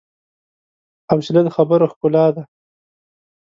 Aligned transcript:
حوصله 1.09 1.41
د 1.45 1.49
خبرو 1.55 1.91
ښکلا 1.91 2.25
ده. 2.35 2.43